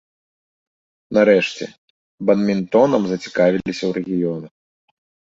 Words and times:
Нарэшце, 1.17 1.63
бадмінтонам 2.29 3.03
зацікавіліся 3.11 3.83
ў 3.89 3.99
рэгіёнах. 3.99 4.53